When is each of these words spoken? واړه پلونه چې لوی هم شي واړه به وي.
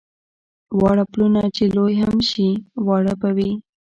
واړه 0.79 1.03
پلونه 1.11 1.41
چې 1.55 1.63
لوی 1.75 1.93
هم 2.03 2.17
شي 2.29 2.47
واړه 2.87 3.13
به 3.21 3.29
وي. 3.37 3.51